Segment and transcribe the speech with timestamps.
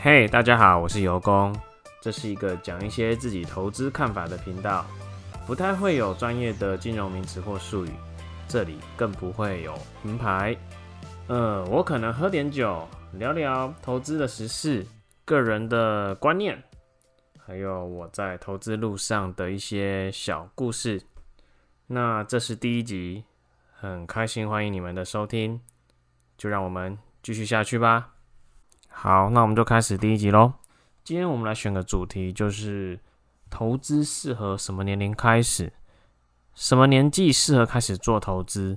[0.00, 1.52] 嘿大家好，我是尤工，
[2.00, 4.86] 这是一个讲一些自己投资看法的频道，
[5.44, 7.90] 不太会有专业的金融名词或术语，
[8.46, 10.56] 这里更不会有名牌。
[11.26, 14.86] 呃，我可能喝点酒，聊聊投资的时事、
[15.24, 16.62] 个人的观念，
[17.36, 21.02] 还有我在投资路上的一些小故事。
[21.88, 23.24] 那这是第一集，
[23.72, 25.60] 很开心欢迎你们的收听，
[26.36, 28.14] 就让我们继续下去吧。
[29.00, 30.52] 好，那我们就开始第一集喽。
[31.04, 32.98] 今天我们来选个主题，就是
[33.48, 35.72] 投资适合什么年龄开始？
[36.52, 38.76] 什么年纪适合开始做投资？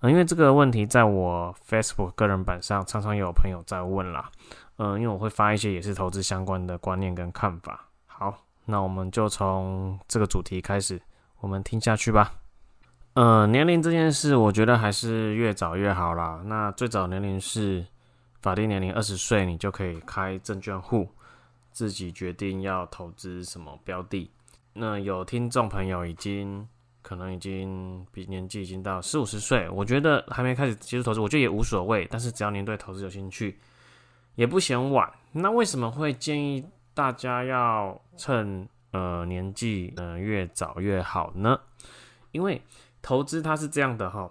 [0.00, 4.30] 嗯，因为这个问题在我 Facebook 个人版上常常有朋友在问啦。
[4.78, 7.86] 嗯，因为我会发一些也是投资相关的观念跟看法。
[8.06, 8.34] 好，
[8.64, 10.98] 那我们就从这个主题开始，
[11.40, 12.32] 我们听下去吧。
[13.12, 16.40] 嗯，年龄这件事，我觉得还是越早越好啦。
[16.46, 17.84] 那最早年龄是。
[18.40, 21.08] 法定年龄二十岁，你就可以开证券户，
[21.72, 24.30] 自己决定要投资什么标的。
[24.72, 26.66] 那有听众朋友已经
[27.02, 32.06] 可能已经比年纪已经到四五十岁，我觉得还没开始接触投资，我觉得也无所谓。
[32.10, 33.58] 但是只要您对投资有兴趣，
[34.36, 35.12] 也不嫌晚。
[35.32, 41.60] 那为什么会建议大家要趁呃年纪呃越早越好呢？
[42.32, 42.62] 因为
[43.02, 44.30] 投资它是这样的哈，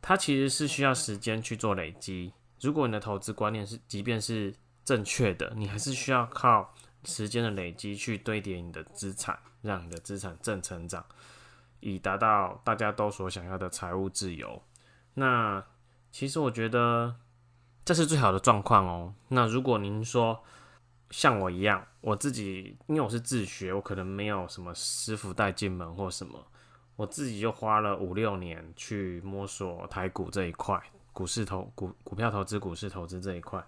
[0.00, 2.32] 它其实是需要时间去做累积。
[2.60, 11.04] 如果你的投资观念是，即便是正确的，你还是需要靠时间的累积去堆叠你的资产，让你的资产正成长，
[11.80, 14.62] 以达到大家都所想要的财务自由。
[15.14, 15.64] 那
[16.10, 17.16] 其实我觉得
[17.84, 19.14] 这是最好的状况哦。
[19.28, 20.42] 那如果您说
[21.10, 26.46] 像我一样，我自己因为我是自学，我可能没有什么师傅带进门或什么，
[26.96, 30.82] 我自己就花了五六年去摸索台股这一块。
[31.12, 33.64] 股市投股股票投资，股市投资这一块，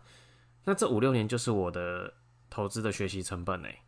[0.64, 2.12] 那这五六年就是我的
[2.48, 3.80] 投资的学习成本诶。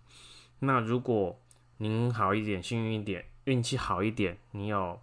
[0.61, 1.41] 那如果
[1.79, 5.01] 您好一点，幸运一点，运气好一点，你有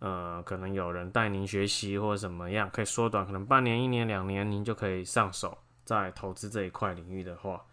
[0.00, 7.64] 呃可能有人带您学习或者怎么样，可以缩短，可能半年、一年、两年，您就可以上手在投资这一块领域的话，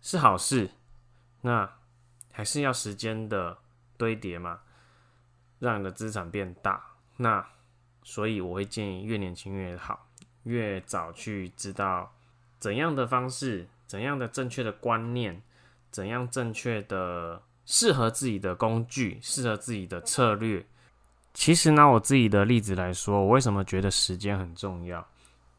[0.00, 0.70] 是好事。
[1.40, 1.70] 那
[2.32, 3.58] 还是要时间的
[3.96, 4.60] 堆叠嘛，
[5.58, 6.84] 让你的资产变大。
[7.16, 7.44] 那
[8.08, 10.08] 所以我会建议越年轻越好，
[10.44, 12.10] 越早去知道
[12.58, 15.42] 怎样的方式、怎样的正确的观念、
[15.90, 20.64] 怎样正确的适合自己的工具、适合自己的策略。
[21.34, 25.06] 其实拿我自己的例子来说，我为什么觉得时间很重要？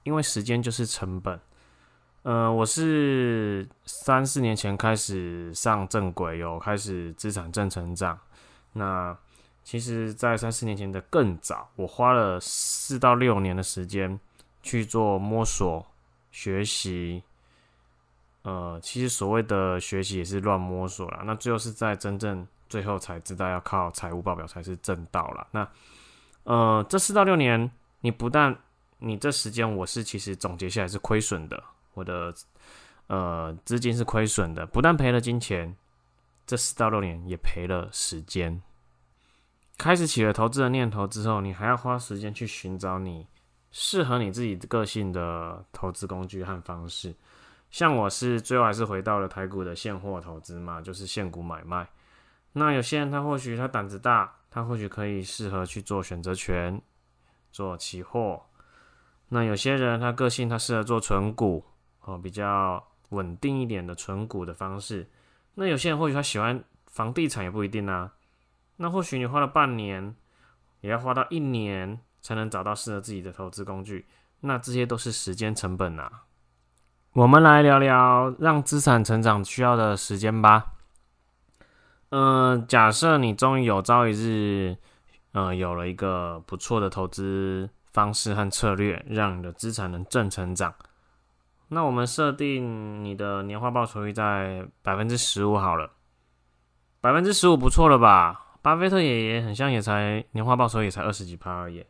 [0.02, 1.40] 因为时间就是成本。
[2.24, 8.20] 呃，我是三四年前开始上正轨，有开始资产正成长。
[8.74, 9.16] 那
[9.70, 14.20] 其实，在三四年前的更早，我花了四到六年的时间
[14.64, 15.86] 去做摸索、
[16.32, 17.22] 学习。
[18.42, 21.22] 呃，其实所谓的学习也是乱摸索啦。
[21.24, 25.46] 那最后是在真正最后才知道要靠财务报表才是正道啦。
[25.52, 25.70] 那
[26.46, 27.70] 呃，这四到六年，
[28.02, 28.58] 你不但
[28.98, 31.64] 你这时间我是其实总结下来是亏损的，
[31.94, 32.34] 我的
[33.06, 35.76] 呃资金是亏损的，不但赔了金钱，
[36.48, 38.60] 这四到六年也赔了时间。
[39.80, 43.26] 开始起了投资的念头之后，你还要花时间去寻找你
[43.72, 47.16] 适合你自己个性的投资工具和方式。
[47.72, 51.88] 像我是最后还是回到了台股的现货投资嘛，就是现股买卖。
[52.52, 56.82] 那有些人他或许他胆子大，他或许可以适合去做选择权、
[57.54, 58.44] 做期货。
[59.30, 61.64] 那有些人他个性他适合做存股
[62.02, 65.10] 哦，比较稳定一点的存股的方式。
[65.54, 68.12] 那有些人或许他喜欢房地产，也不一定啊。
[68.82, 70.16] 那或许你花了半年，
[70.80, 74.08] 也要花到一年才能找到适合自己的投资工具，
[74.40, 76.10] 那这些都是时间成本呐。
[77.12, 80.76] 我们来聊聊让资产成长需要的时间吧。
[82.12, 84.78] 嗯、呃，假设你终于有朝一日，
[85.34, 90.74] 呃，有了一个不错的投资方式和策略，让你的资产能正成长。
[91.68, 95.92] 那我们设定你的年化报酬率在百分之十五好了，
[97.02, 98.46] 百分之十五不错了吧？
[98.62, 101.86] 巴菲特爷爷很像，也才年化报酬也才二十几趴而已。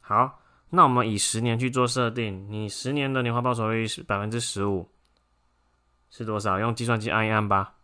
[0.00, 0.40] 好，
[0.70, 4.88] 那我们以十年去做设定，你十年的年化报酬率是百分之十五，
[6.10, 6.58] 是多少？
[6.58, 7.74] 用计算机按一按吧。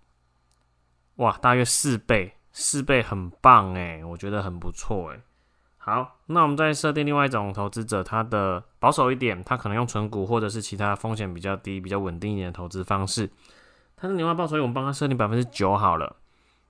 [1.17, 5.21] 哇，大约四倍，四倍很棒诶，我觉得很不错诶。
[5.77, 13.31] 好，那我们再设定另外一种投资者，他的保守一点，他可能用存股或者是其他风险比较低、比较稳定一点的投资方式。
[13.97, 16.15] 他的年化报酬率，我们帮他设定百分之九好了。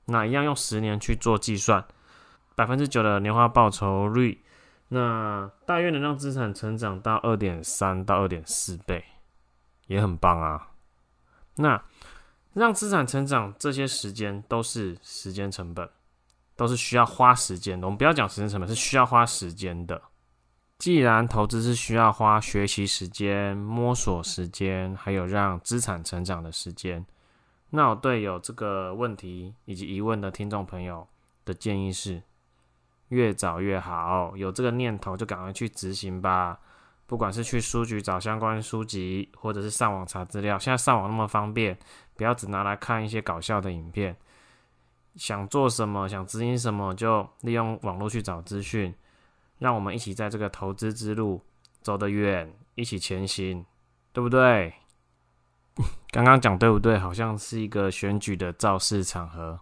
[0.08, 1.84] 那一样用十年去做计算，
[2.54, 4.42] 百分之九的年化报酬率，
[4.88, 9.04] 那大约能让资产成长到二点三到二点四倍，
[9.86, 10.70] 也很棒啊。
[11.56, 11.82] 那
[12.54, 15.88] 让资产成长这些时间都是时间成本，
[16.56, 17.86] 都是需要花时间的。
[17.86, 20.00] 我们不要讲时间成本，是需要花时间的。
[20.78, 27.04] 既然投资是需要花学习时间、摸索时间，还有让资产成长的时间，
[27.70, 31.06] 那我对有这个问题以及疑问的听众朋友
[31.44, 32.22] 的建议是，
[33.08, 34.36] 越早越好。
[34.36, 36.58] 有这个念头就赶快去执行吧。
[37.06, 41.78] 不管是去书局找相关书籍，或者是上网查资料，现在上网那么方便，
[42.16, 44.14] 不要只拿来看一些搞笑的影片。
[45.16, 48.94] 想做什么，想执行什么，就利用网络去找资讯。
[49.58, 51.40] 让我们一起在这个投资之路
[51.80, 53.64] 走得远，一起前行，
[54.12, 54.74] 对不对？
[56.10, 56.98] 刚刚讲对不对？
[56.98, 59.58] 好像是一个选举的造势场合。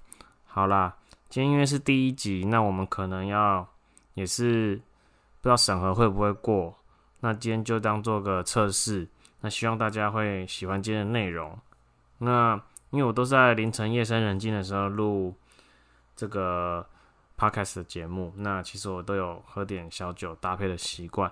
[0.46, 0.96] 好啦，
[1.28, 3.66] 今天因为是第一集，那我们可能要
[4.14, 4.76] 也是
[5.40, 6.74] 不知道审核会不会过。
[7.20, 9.08] 那今天就当做个测试。
[9.40, 11.58] 那希望大家会喜欢今天的内容。
[12.18, 12.60] 那
[12.90, 15.34] 因为我都在凌晨夜深人静的时候录
[16.14, 16.86] 这个。
[17.38, 21.30] Podcast 的节目，那其实我都有喝点小酒搭配的习惯。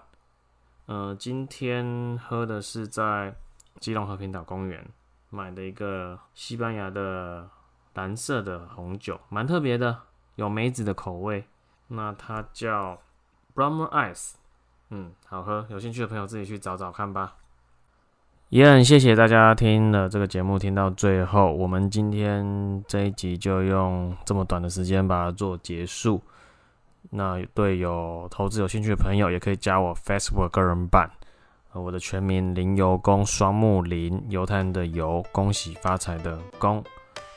[0.84, 3.34] 呃，今天喝的是在
[3.80, 4.86] 基隆和平岛公园
[5.34, 7.48] 买的一个西班牙的
[7.94, 9.98] 蓝色的红酒，蛮特别的，
[10.36, 11.44] 有梅子的口味。
[11.88, 12.98] 那它叫
[13.54, 14.34] Brahma Ice，
[14.90, 15.66] 嗯，好喝。
[15.68, 17.34] 有兴趣的朋友自己去找找看吧。
[18.50, 26.22] 也很谢谢大家听了这个节目听到最后，我们今天这一集就用这么短的时间把它做结束。
[27.10, 31.10] 那对有投资有兴趣的朋友，也可以加我 Facebook 个人版，
[31.80, 36.82] 我的全名林尤公，双木林，犹太人的犹，恭喜发财的恭，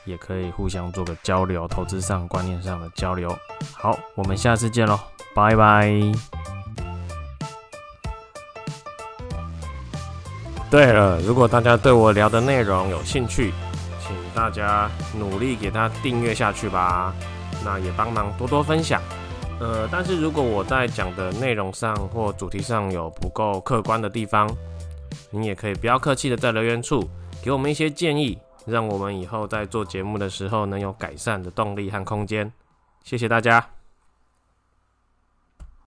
[0.04, 3.36] 也可以互相做个交流，投资上观念上的交流。
[3.74, 4.98] 好，我们下次见喽，
[5.34, 5.90] 拜拜。
[10.70, 13.52] 对了，如果大家对我聊的内容有兴趣，
[14.06, 14.88] 请大家
[15.18, 17.12] 努力给他订阅下去吧。
[17.64, 19.02] 那也帮忙多多分享。
[19.60, 24.48] 呃，但是如果我在讲的内容上或主题上有不够客观的地方，
[25.30, 27.08] 你也可以不要客气的在留言处
[27.42, 32.52] 给我们一些建议，让我们以后在做节目的时候能有改善的动力和空间。
[33.02, 33.77] 谢谢大家。